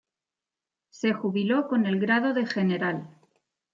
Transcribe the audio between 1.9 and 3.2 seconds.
grado de general.